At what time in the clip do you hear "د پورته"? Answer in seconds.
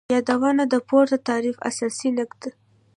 0.73-1.17